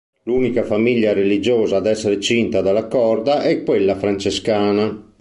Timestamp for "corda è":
2.87-3.61